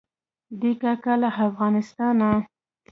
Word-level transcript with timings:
دی 0.59 0.71
کاکا 0.81 1.13
له 1.21 1.29
افغانستانه. 1.45 2.29